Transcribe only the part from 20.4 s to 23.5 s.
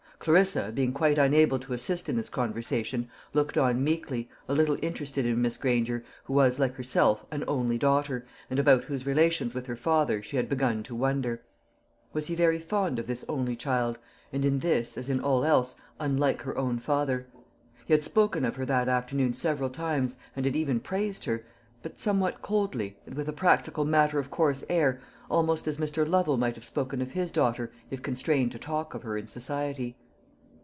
had even praised her, but somewhat coldly, and with a